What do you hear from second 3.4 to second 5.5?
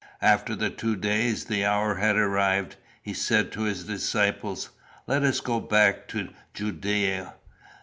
to his disciples, 'Let us